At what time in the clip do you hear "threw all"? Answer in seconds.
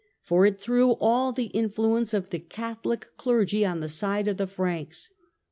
0.59-1.31